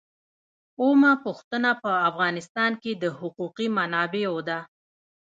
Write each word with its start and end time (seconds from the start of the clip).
اوومه 0.79 1.11
پوښتنه 1.25 1.69
په 1.83 1.91
افغانستان 2.09 2.71
کې 2.81 2.91
د 3.03 3.03
حقوقي 3.19 3.67
منابعو 3.77 4.39
ده. 4.49 4.59